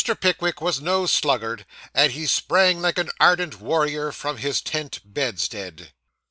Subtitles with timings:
[0.19, 1.63] Pickwick was no sluggard,
[1.93, 5.93] and he sprang like an ardent warrior from his tent bedstead.